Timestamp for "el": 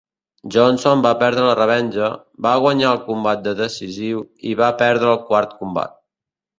2.95-3.05, 5.17-5.25